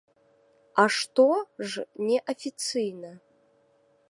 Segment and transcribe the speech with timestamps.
[0.83, 1.27] А што
[1.75, 3.11] ж не афіцыйна?